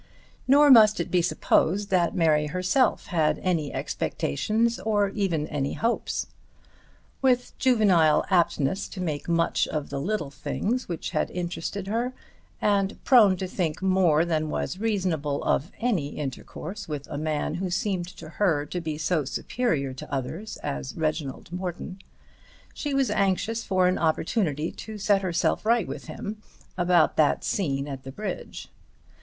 [0.47, 6.25] Nor must it be supposed that Mary herself had any expectations or even any hopes.
[7.21, 12.13] With juvenile aptness to make much of the little things which had interested her,
[12.59, 17.69] and prone to think more than was reasonable of any intercourse with a man who
[17.69, 21.99] seemed to her to be so superior to others as Reginald Morton,
[22.73, 26.41] she was anxious for an opportunity to set herself right with him
[26.75, 28.69] about that scene at the bridge.